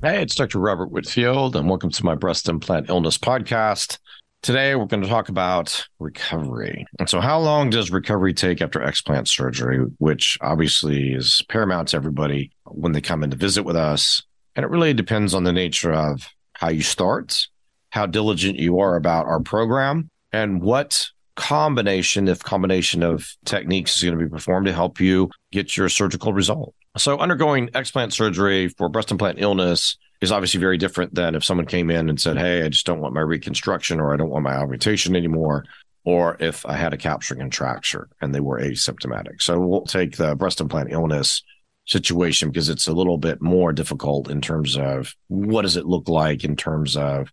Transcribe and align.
Hey, 0.00 0.22
it's 0.22 0.36
Dr. 0.36 0.60
Robert 0.60 0.92
Whitfield, 0.92 1.56
and 1.56 1.68
welcome 1.68 1.90
to 1.90 2.04
my 2.04 2.14
breast 2.14 2.48
implant 2.48 2.88
illness 2.88 3.18
podcast. 3.18 3.98
Today, 4.42 4.76
we're 4.76 4.84
going 4.84 5.02
to 5.02 5.08
talk 5.08 5.28
about 5.28 5.84
recovery. 5.98 6.86
And 7.00 7.10
so, 7.10 7.20
how 7.20 7.40
long 7.40 7.68
does 7.68 7.90
recovery 7.90 8.32
take 8.32 8.62
after 8.62 8.78
explant 8.78 9.26
surgery, 9.26 9.80
which 9.98 10.38
obviously 10.40 11.14
is 11.14 11.42
paramount 11.48 11.88
to 11.88 11.96
everybody 11.96 12.52
when 12.64 12.92
they 12.92 13.00
come 13.00 13.24
in 13.24 13.30
to 13.30 13.36
visit 13.36 13.64
with 13.64 13.74
us? 13.74 14.22
And 14.54 14.62
it 14.62 14.70
really 14.70 14.94
depends 14.94 15.34
on 15.34 15.42
the 15.42 15.52
nature 15.52 15.92
of 15.92 16.28
how 16.52 16.68
you 16.68 16.82
start, 16.82 17.48
how 17.90 18.06
diligent 18.06 18.60
you 18.60 18.78
are 18.78 18.94
about 18.94 19.26
our 19.26 19.40
program, 19.40 20.10
and 20.30 20.62
what 20.62 21.08
combination, 21.38 22.26
if 22.26 22.42
combination 22.42 23.04
of 23.04 23.36
techniques 23.44 23.96
is 23.96 24.02
going 24.02 24.18
to 24.18 24.22
be 24.22 24.28
performed 24.28 24.66
to 24.66 24.72
help 24.72 25.00
you 25.00 25.30
get 25.52 25.76
your 25.76 25.88
surgical 25.88 26.32
result. 26.32 26.74
So, 26.96 27.16
undergoing 27.16 27.68
explant 27.68 28.12
surgery 28.12 28.68
for 28.68 28.88
breast 28.88 29.12
implant 29.12 29.40
illness 29.40 29.96
is 30.20 30.32
obviously 30.32 30.58
very 30.58 30.76
different 30.76 31.14
than 31.14 31.36
if 31.36 31.44
someone 31.44 31.66
came 31.66 31.90
in 31.90 32.08
and 32.08 32.20
said, 32.20 32.38
Hey, 32.38 32.64
I 32.64 32.68
just 32.68 32.86
don't 32.86 33.00
want 33.00 33.14
my 33.14 33.20
reconstruction 33.20 34.00
or 34.00 34.12
I 34.12 34.16
don't 34.16 34.30
want 34.30 34.42
my 34.42 34.56
augmentation 34.56 35.14
anymore, 35.14 35.64
or 36.04 36.36
if 36.40 36.66
I 36.66 36.74
had 36.74 36.92
a 36.92 36.98
capsular 36.98 37.38
contracture 37.38 38.08
and 38.20 38.34
they 38.34 38.40
were 38.40 38.60
asymptomatic. 38.60 39.40
So, 39.40 39.60
we'll 39.60 39.82
take 39.82 40.16
the 40.16 40.34
breast 40.34 40.60
implant 40.60 40.90
illness 40.90 41.44
situation 41.86 42.50
because 42.50 42.68
it's 42.68 42.88
a 42.88 42.92
little 42.92 43.16
bit 43.16 43.40
more 43.40 43.72
difficult 43.72 44.28
in 44.28 44.40
terms 44.40 44.76
of 44.76 45.14
what 45.28 45.62
does 45.62 45.76
it 45.76 45.86
look 45.86 46.08
like 46.08 46.42
in 46.42 46.56
terms 46.56 46.96
of 46.96 47.32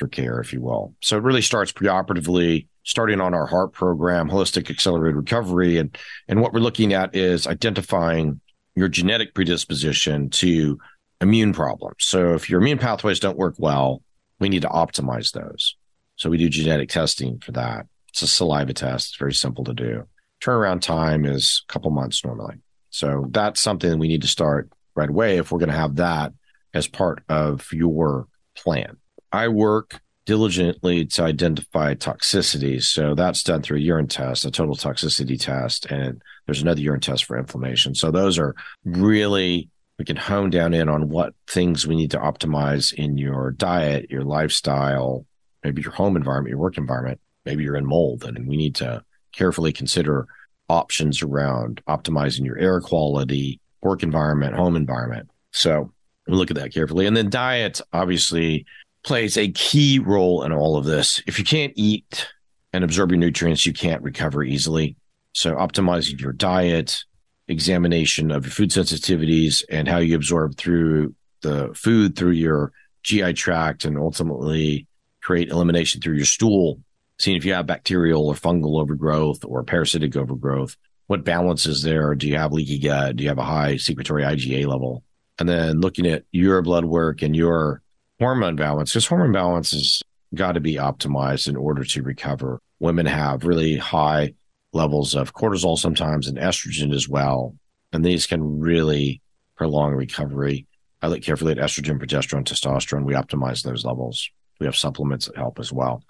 aftercare, 0.00 0.40
if 0.40 0.52
you 0.52 0.60
will. 0.60 0.94
So, 1.02 1.16
it 1.16 1.22
really 1.22 1.42
starts 1.42 1.72
preoperatively 1.72 2.66
starting 2.84 3.20
on 3.20 3.34
our 3.34 3.46
heart 3.46 3.72
program, 3.72 4.28
holistic 4.28 4.70
accelerated 4.70 5.16
recovery. 5.16 5.78
And, 5.78 5.96
and 6.28 6.40
what 6.40 6.52
we're 6.52 6.60
looking 6.60 6.92
at 6.92 7.14
is 7.14 7.46
identifying 7.46 8.40
your 8.74 8.88
genetic 8.88 9.34
predisposition 9.34 10.30
to 10.30 10.78
immune 11.20 11.52
problems. 11.52 11.96
So 11.98 12.34
if 12.34 12.48
your 12.48 12.60
immune 12.60 12.78
pathways 12.78 13.20
don't 13.20 13.36
work 13.36 13.54
well, 13.58 14.02
we 14.38 14.48
need 14.48 14.62
to 14.62 14.68
optimize 14.68 15.32
those. 15.32 15.76
So 16.16 16.30
we 16.30 16.38
do 16.38 16.48
genetic 16.48 16.88
testing 16.88 17.38
for 17.40 17.52
that. 17.52 17.86
It's 18.08 18.22
a 18.22 18.26
saliva 18.26 18.72
test. 18.72 19.10
It's 19.10 19.18
very 19.18 19.34
simple 19.34 19.64
to 19.64 19.74
do. 19.74 20.06
Turnaround 20.42 20.80
time 20.80 21.24
is 21.24 21.62
a 21.68 21.72
couple 21.72 21.90
months 21.90 22.24
normally. 22.24 22.56
So 22.88 23.26
that's 23.30 23.60
something 23.60 23.98
we 23.98 24.08
need 24.08 24.22
to 24.22 24.28
start 24.28 24.70
right 24.94 25.08
away 25.08 25.38
if 25.38 25.52
we're 25.52 25.58
going 25.58 25.70
to 25.70 25.76
have 25.76 25.96
that 25.96 26.32
as 26.72 26.88
part 26.88 27.22
of 27.28 27.70
your 27.72 28.26
plan. 28.56 28.96
I 29.32 29.48
work 29.48 30.00
diligently 30.26 31.06
to 31.06 31.22
identify 31.22 31.94
toxicities. 31.94 32.84
So 32.84 33.14
that's 33.14 33.42
done 33.42 33.62
through 33.62 33.78
a 33.78 33.80
urine 33.80 34.06
test, 34.06 34.44
a 34.44 34.50
total 34.50 34.76
toxicity 34.76 35.40
test, 35.40 35.86
and 35.86 36.22
there's 36.46 36.62
another 36.62 36.80
urine 36.80 37.00
test 37.00 37.24
for 37.24 37.38
inflammation. 37.38 37.94
So 37.94 38.10
those 38.10 38.38
are 38.38 38.54
really 38.84 39.68
we 39.98 40.04
can 40.04 40.16
hone 40.16 40.48
down 40.48 40.72
in 40.72 40.88
on 40.88 41.10
what 41.10 41.34
things 41.46 41.86
we 41.86 41.94
need 41.94 42.10
to 42.12 42.18
optimize 42.18 42.94
in 42.94 43.18
your 43.18 43.50
diet, 43.50 44.10
your 44.10 44.22
lifestyle, 44.22 45.26
maybe 45.62 45.82
your 45.82 45.92
home 45.92 46.16
environment, 46.16 46.50
your 46.50 46.58
work 46.58 46.78
environment. 46.78 47.20
Maybe 47.44 47.64
you're 47.64 47.76
in 47.76 47.84
mold, 47.84 48.24
and 48.24 48.48
we 48.48 48.56
need 48.56 48.76
to 48.76 49.02
carefully 49.32 49.72
consider 49.72 50.26
options 50.70 51.22
around 51.22 51.82
optimizing 51.88 52.46
your 52.46 52.56
air 52.56 52.80
quality, 52.80 53.60
work 53.82 54.02
environment, 54.02 54.54
home 54.54 54.76
environment. 54.76 55.28
So 55.52 55.92
we 56.26 56.34
look 56.34 56.50
at 56.50 56.56
that 56.56 56.72
carefully. 56.72 57.06
And 57.06 57.16
then 57.16 57.28
diet, 57.28 57.80
obviously, 57.92 58.64
plays 59.02 59.36
a 59.36 59.48
key 59.48 59.98
role 59.98 60.42
in 60.42 60.52
all 60.52 60.76
of 60.76 60.84
this. 60.84 61.22
If 61.26 61.38
you 61.38 61.44
can't 61.44 61.72
eat 61.76 62.28
and 62.72 62.84
absorb 62.84 63.10
your 63.10 63.18
nutrients, 63.18 63.66
you 63.66 63.72
can't 63.72 64.02
recover 64.02 64.42
easily. 64.42 64.96
So 65.32 65.54
optimizing 65.54 66.20
your 66.20 66.32
diet, 66.32 67.04
examination 67.48 68.30
of 68.30 68.44
your 68.44 68.52
food 68.52 68.70
sensitivities 68.70 69.64
and 69.68 69.88
how 69.88 69.98
you 69.98 70.16
absorb 70.16 70.56
through 70.56 71.14
the 71.42 71.72
food 71.74 72.16
through 72.16 72.32
your 72.32 72.72
GI 73.02 73.32
tract 73.34 73.84
and 73.84 73.98
ultimately 73.98 74.86
create 75.22 75.48
elimination 75.48 76.00
through 76.00 76.16
your 76.16 76.26
stool, 76.26 76.80
seeing 77.18 77.36
if 77.36 77.44
you 77.44 77.54
have 77.54 77.66
bacterial 77.66 78.26
or 78.26 78.34
fungal 78.34 78.80
overgrowth 78.80 79.44
or 79.44 79.62
parasitic 79.62 80.16
overgrowth. 80.16 80.76
What 81.06 81.24
balance 81.24 81.66
is 81.66 81.82
there? 81.82 82.14
Do 82.14 82.28
you 82.28 82.36
have 82.36 82.52
leaky 82.52 82.78
gut? 82.78 83.16
Do 83.16 83.24
you 83.24 83.30
have 83.30 83.38
a 83.38 83.44
high 83.44 83.76
secretory 83.78 84.22
IgA 84.22 84.66
level? 84.66 85.02
And 85.38 85.48
then 85.48 85.80
looking 85.80 86.06
at 86.06 86.24
your 86.30 86.62
blood 86.62 86.84
work 86.84 87.22
and 87.22 87.34
your 87.34 87.82
hormone 88.20 88.54
balance, 88.54 88.92
because 88.92 89.06
hormone 89.06 89.32
balance 89.32 89.72
has 89.72 90.02
got 90.34 90.52
to 90.52 90.60
be 90.60 90.74
optimized 90.74 91.48
in 91.48 91.56
order 91.56 91.82
to 91.82 92.02
recover. 92.02 92.60
Women 92.78 93.06
have 93.06 93.44
really 93.44 93.76
high 93.76 94.34
levels 94.72 95.14
of 95.14 95.34
cortisol 95.34 95.76
sometimes 95.76 96.28
and 96.28 96.38
estrogen 96.38 96.94
as 96.94 97.08
well. 97.08 97.56
And 97.92 98.04
these 98.04 98.26
can 98.26 98.60
really 98.60 99.20
prolong 99.56 99.94
recovery. 99.94 100.66
I 101.02 101.08
look 101.08 101.22
carefully 101.22 101.52
at 101.52 101.58
estrogen, 101.58 101.98
progesterone, 101.98 102.44
testosterone. 102.44 103.04
We 103.04 103.14
optimize 103.14 103.62
those 103.62 103.84
levels. 103.84 104.30
We 104.60 104.66
have 104.66 104.76
supplements 104.76 105.26
that 105.26 105.36
help 105.36 105.58
as 105.58 105.72
well. 105.72 106.04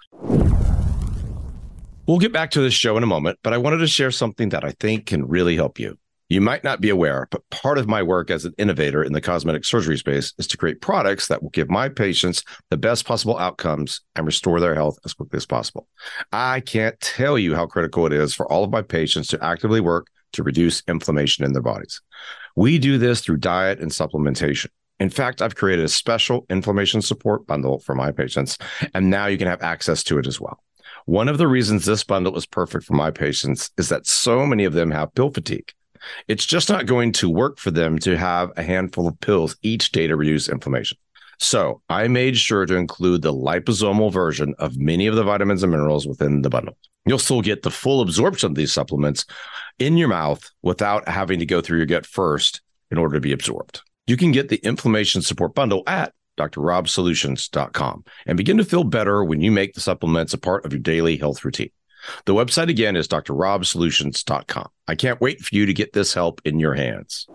We'll 2.05 2.19
get 2.19 2.33
back 2.33 2.51
to 2.51 2.61
this 2.61 2.73
show 2.73 2.97
in 2.97 3.03
a 3.03 3.07
moment, 3.07 3.39
but 3.41 3.53
I 3.53 3.57
wanted 3.57 3.77
to 3.77 3.87
share 3.87 4.11
something 4.11 4.49
that 4.49 4.65
I 4.65 4.71
think 4.79 5.05
can 5.05 5.27
really 5.27 5.55
help 5.55 5.79
you. 5.79 5.97
You 6.31 6.39
might 6.39 6.63
not 6.63 6.79
be 6.79 6.87
aware, 6.87 7.27
but 7.29 7.49
part 7.49 7.77
of 7.77 7.89
my 7.89 8.01
work 8.01 8.31
as 8.31 8.45
an 8.45 8.53
innovator 8.57 9.03
in 9.03 9.11
the 9.11 9.19
cosmetic 9.19 9.65
surgery 9.65 9.97
space 9.97 10.33
is 10.37 10.47
to 10.47 10.55
create 10.55 10.79
products 10.79 11.27
that 11.27 11.43
will 11.43 11.49
give 11.49 11.69
my 11.69 11.89
patients 11.89 12.41
the 12.69 12.77
best 12.77 13.03
possible 13.03 13.37
outcomes 13.37 13.99
and 14.15 14.25
restore 14.25 14.61
their 14.61 14.73
health 14.73 14.97
as 15.03 15.13
quickly 15.13 15.35
as 15.35 15.45
possible. 15.45 15.89
I 16.31 16.61
can't 16.61 16.97
tell 17.01 17.37
you 17.37 17.53
how 17.53 17.65
critical 17.65 18.05
it 18.05 18.13
is 18.13 18.33
for 18.33 18.49
all 18.49 18.63
of 18.63 18.71
my 18.71 18.81
patients 18.81 19.27
to 19.27 19.43
actively 19.43 19.81
work 19.81 20.07
to 20.31 20.41
reduce 20.41 20.81
inflammation 20.87 21.43
in 21.43 21.51
their 21.51 21.61
bodies. 21.61 22.01
We 22.55 22.79
do 22.79 22.97
this 22.97 23.19
through 23.19 23.39
diet 23.39 23.81
and 23.81 23.91
supplementation. 23.91 24.67
In 25.01 25.09
fact, 25.09 25.41
I've 25.41 25.57
created 25.57 25.83
a 25.83 25.89
special 25.89 26.45
inflammation 26.49 27.01
support 27.01 27.45
bundle 27.45 27.79
for 27.79 27.93
my 27.93 28.13
patients, 28.13 28.57
and 28.93 29.09
now 29.09 29.25
you 29.25 29.37
can 29.37 29.47
have 29.47 29.61
access 29.61 30.01
to 30.05 30.17
it 30.17 30.27
as 30.27 30.39
well. 30.39 30.63
One 31.07 31.27
of 31.27 31.37
the 31.37 31.49
reasons 31.49 31.83
this 31.83 32.05
bundle 32.05 32.37
is 32.37 32.45
perfect 32.45 32.85
for 32.85 32.93
my 32.93 33.11
patients 33.11 33.69
is 33.77 33.89
that 33.89 34.07
so 34.07 34.45
many 34.45 34.63
of 34.63 34.71
them 34.71 34.91
have 34.91 35.13
pill 35.13 35.29
fatigue. 35.29 35.73
It's 36.27 36.45
just 36.45 36.69
not 36.69 36.85
going 36.85 37.11
to 37.13 37.29
work 37.29 37.57
for 37.57 37.71
them 37.71 37.99
to 37.99 38.17
have 38.17 38.51
a 38.57 38.63
handful 38.63 39.07
of 39.07 39.19
pills 39.19 39.55
each 39.61 39.91
day 39.91 40.07
to 40.07 40.15
reduce 40.15 40.49
inflammation. 40.49 40.97
So 41.39 41.81
I 41.89 42.07
made 42.07 42.37
sure 42.37 42.65
to 42.65 42.75
include 42.75 43.23
the 43.23 43.33
liposomal 43.33 44.11
version 44.11 44.53
of 44.59 44.77
many 44.77 45.07
of 45.07 45.15
the 45.15 45.23
vitamins 45.23 45.63
and 45.63 45.71
minerals 45.71 46.05
within 46.07 46.43
the 46.43 46.49
bundle. 46.49 46.77
You'll 47.05 47.17
still 47.17 47.41
get 47.41 47.63
the 47.63 47.71
full 47.71 48.01
absorption 48.01 48.51
of 48.51 48.55
these 48.55 48.71
supplements 48.71 49.25
in 49.79 49.97
your 49.97 50.07
mouth 50.07 50.47
without 50.61 51.07
having 51.07 51.39
to 51.39 51.45
go 51.45 51.59
through 51.59 51.77
your 51.77 51.87
gut 51.87 52.05
first 52.05 52.61
in 52.91 52.99
order 52.99 53.15
to 53.15 53.21
be 53.21 53.31
absorbed. 53.31 53.81
You 54.05 54.17
can 54.17 54.31
get 54.31 54.49
the 54.49 54.57
inflammation 54.57 55.23
support 55.23 55.55
bundle 55.55 55.81
at 55.87 56.13
drrobsolutions.com 56.37 58.03
and 58.25 58.37
begin 58.37 58.57
to 58.57 58.63
feel 58.63 58.83
better 58.83 59.23
when 59.23 59.41
you 59.41 59.51
make 59.51 59.73
the 59.73 59.81
supplements 59.81 60.33
a 60.33 60.37
part 60.37 60.65
of 60.65 60.73
your 60.73 60.79
daily 60.79 61.17
health 61.17 61.43
routine. 61.43 61.71
The 62.25 62.33
website 62.33 62.69
again 62.69 62.95
is 62.95 63.07
drrobsolutions.com. 63.07 64.67
I 64.87 64.95
can't 64.95 65.21
wait 65.21 65.41
for 65.41 65.55
you 65.55 65.65
to 65.65 65.73
get 65.73 65.93
this 65.93 66.13
help 66.13 66.41
in 66.45 66.59
your 66.59 66.73
hands. 66.73 67.27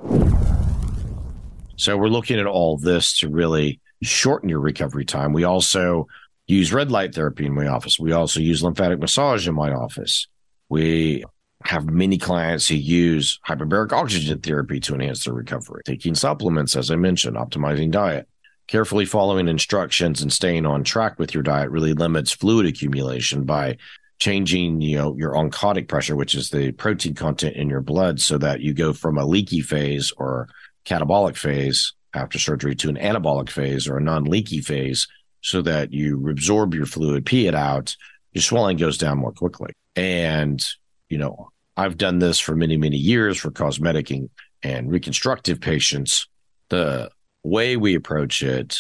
So, 1.76 1.96
we're 1.96 2.08
looking 2.08 2.40
at 2.40 2.46
all 2.46 2.78
this 2.78 3.18
to 3.18 3.28
really 3.28 3.80
shorten 4.02 4.48
your 4.48 4.60
recovery 4.60 5.04
time. 5.04 5.32
We 5.32 5.44
also 5.44 6.06
use 6.46 6.72
red 6.72 6.90
light 6.90 7.14
therapy 7.14 7.46
in 7.46 7.54
my 7.54 7.66
office. 7.66 7.98
We 7.98 8.12
also 8.12 8.40
use 8.40 8.62
lymphatic 8.62 8.98
massage 8.98 9.48
in 9.48 9.54
my 9.54 9.72
office. 9.72 10.26
We 10.68 11.24
have 11.64 11.90
many 11.90 12.18
clients 12.18 12.68
who 12.68 12.76
use 12.76 13.40
hyperbaric 13.46 13.92
oxygen 13.92 14.40
therapy 14.40 14.78
to 14.80 14.94
enhance 14.94 15.24
their 15.24 15.34
recovery, 15.34 15.82
taking 15.84 16.14
supplements, 16.14 16.76
as 16.76 16.90
I 16.90 16.96
mentioned, 16.96 17.36
optimizing 17.36 17.90
diet. 17.90 18.28
Carefully 18.68 19.04
following 19.04 19.48
instructions 19.48 20.22
and 20.22 20.32
staying 20.32 20.66
on 20.66 20.82
track 20.82 21.18
with 21.18 21.34
your 21.34 21.42
diet 21.42 21.70
really 21.70 21.92
limits 21.92 22.32
fluid 22.32 22.66
accumulation 22.66 23.44
by 23.44 23.76
changing 24.18 24.80
you 24.80 24.96
know 24.96 25.14
your 25.16 25.32
oncotic 25.32 25.88
pressure 25.88 26.16
which 26.16 26.34
is 26.34 26.50
the 26.50 26.72
protein 26.72 27.14
content 27.14 27.54
in 27.56 27.68
your 27.68 27.82
blood 27.82 28.20
so 28.20 28.38
that 28.38 28.60
you 28.60 28.72
go 28.72 28.92
from 28.92 29.18
a 29.18 29.26
leaky 29.26 29.60
phase 29.60 30.12
or 30.16 30.48
catabolic 30.84 31.36
phase 31.36 31.92
after 32.14 32.38
surgery 32.38 32.74
to 32.74 32.88
an 32.88 32.96
anabolic 32.96 33.50
phase 33.50 33.86
or 33.86 33.98
a 33.98 34.02
non-leaky 34.02 34.60
phase 34.60 35.06
so 35.42 35.60
that 35.60 35.92
you 35.92 36.28
absorb 36.30 36.72
your 36.72 36.86
fluid 36.86 37.26
pee 37.26 37.46
it 37.46 37.54
out 37.54 37.94
your 38.36 38.42
swelling 38.42 38.76
goes 38.76 38.98
down 38.98 39.16
more 39.16 39.32
quickly. 39.32 39.72
And 39.96 40.62
you 41.08 41.18
know 41.18 41.48
i've 41.76 41.96
done 41.96 42.18
this 42.18 42.38
for 42.38 42.54
many 42.54 42.76
many 42.76 42.96
years 42.96 43.38
for 43.38 43.50
cosmetic 43.50 44.10
and, 44.10 44.28
and 44.62 44.90
reconstructive 44.90 45.60
patients. 45.60 46.28
The 46.68 47.10
way 47.44 47.76
we 47.76 47.94
approach 47.94 48.42
it 48.42 48.78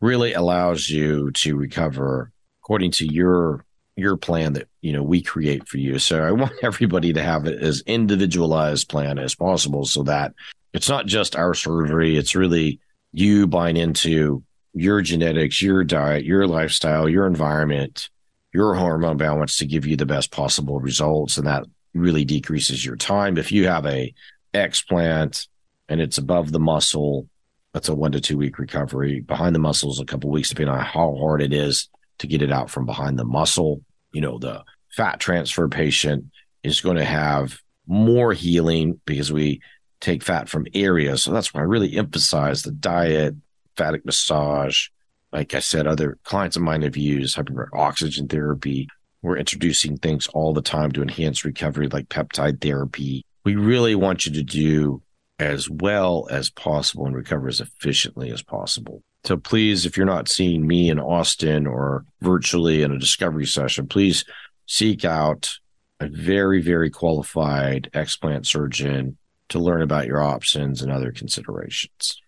really 0.00 0.34
allows 0.34 0.90
you 0.90 1.30
to 1.32 1.56
recover 1.56 2.32
according 2.62 2.90
to 2.92 3.06
your 3.06 3.64
your 3.98 4.16
plan 4.16 4.54
that 4.54 4.68
you 4.80 4.92
know 4.92 5.02
we 5.02 5.22
create 5.22 5.66
for 5.68 5.78
you. 5.78 5.98
So 5.98 6.22
i 6.22 6.30
want 6.30 6.52
everybody 6.62 7.12
to 7.12 7.22
have 7.22 7.46
it 7.46 7.62
as 7.62 7.82
individualized 7.86 8.88
plan 8.88 9.18
as 9.18 9.34
possible 9.34 9.84
so 9.84 10.02
that 10.04 10.34
it's 10.72 10.88
not 10.88 11.06
just 11.06 11.36
our 11.36 11.54
surgery. 11.54 12.16
It's 12.16 12.34
really 12.34 12.80
you 13.12 13.46
buying 13.46 13.76
into 13.76 14.42
your 14.74 15.00
genetics 15.00 15.62
your 15.62 15.82
diet 15.82 16.24
your 16.24 16.46
lifestyle 16.46 17.08
your 17.08 17.26
environment 17.26 18.10
your 18.52 18.74
hormone 18.74 19.16
balance 19.16 19.56
to 19.56 19.66
give 19.66 19.86
you 19.86 19.96
the 19.96 20.06
best 20.06 20.30
possible 20.30 20.78
results. 20.80 21.36
And 21.36 21.46
that 21.46 21.64
really 21.94 22.24
decreases 22.24 22.84
your 22.84 22.96
time. 22.96 23.38
If 23.38 23.52
you 23.52 23.66
have 23.66 23.86
a 23.86 24.14
explant 24.54 25.46
and 25.88 26.00
it's 26.00 26.18
above 26.18 26.52
the 26.52 26.60
muscle 26.60 27.28
that's 27.72 27.88
a 27.88 27.94
one 27.94 28.12
to 28.12 28.20
two 28.20 28.38
week 28.38 28.58
recovery. 28.58 29.20
Behind 29.20 29.54
the 29.54 29.60
muscles 29.60 30.00
a 30.00 30.04
couple 30.04 30.30
weeks 30.30 30.48
depending 30.48 30.74
on 30.74 30.84
how 30.84 31.14
hard 31.16 31.42
it 31.42 31.52
is 31.52 31.88
to 32.18 32.26
get 32.26 32.42
it 32.42 32.52
out 32.52 32.70
from 32.70 32.86
behind 32.86 33.18
the 33.18 33.24
muscle 33.24 33.82
you 34.12 34.20
know, 34.20 34.38
the 34.38 34.64
fat 34.90 35.20
transfer 35.20 35.68
patient 35.68 36.26
is 36.62 36.80
going 36.80 36.96
to 36.96 37.04
have 37.04 37.58
more 37.86 38.32
healing 38.32 39.00
because 39.06 39.32
we 39.32 39.60
take 40.00 40.22
fat 40.22 40.48
from 40.48 40.66
areas. 40.74 41.22
So 41.22 41.32
that's 41.32 41.52
why 41.52 41.60
I 41.60 41.64
really 41.64 41.96
emphasize 41.96 42.62
the 42.62 42.70
diet, 42.70 43.34
lymphatic 43.78 44.04
massage. 44.04 44.88
Like 45.32 45.54
I 45.54 45.60
said, 45.60 45.86
other 45.86 46.18
clients 46.24 46.56
of 46.56 46.62
mine 46.62 46.82
have 46.82 46.96
used 46.96 47.36
hyperbaric 47.36 47.68
oxygen 47.74 48.28
therapy. 48.28 48.88
We're 49.22 49.36
introducing 49.36 49.98
things 49.98 50.26
all 50.28 50.54
the 50.54 50.62
time 50.62 50.92
to 50.92 51.02
enhance 51.02 51.44
recovery, 51.44 51.88
like 51.88 52.08
peptide 52.08 52.60
therapy. 52.60 53.24
We 53.44 53.56
really 53.56 53.94
want 53.94 54.26
you 54.26 54.32
to 54.32 54.42
do 54.42 55.02
as 55.38 55.68
well 55.68 56.26
as 56.30 56.50
possible 56.50 57.06
and 57.06 57.14
recover 57.14 57.48
as 57.48 57.60
efficiently 57.60 58.30
as 58.30 58.42
possible. 58.42 59.02
So 59.24 59.36
please, 59.36 59.84
if 59.84 59.96
you're 59.96 60.06
not 60.06 60.28
seeing 60.28 60.66
me 60.66 60.90
in 60.90 60.98
Austin 60.98 61.66
or 61.66 62.04
virtually 62.20 62.82
in 62.82 62.92
a 62.92 62.98
discovery 62.98 63.46
session, 63.46 63.86
please 63.86 64.24
seek 64.66 65.04
out 65.04 65.58
a 66.00 66.08
very, 66.08 66.62
very 66.62 66.90
qualified 66.90 67.90
explant 67.94 68.46
surgeon 68.46 69.16
to 69.48 69.58
learn 69.58 69.82
about 69.82 70.06
your 70.06 70.22
options 70.22 70.82
and 70.82 70.92
other 70.92 71.10
considerations. 71.10 72.20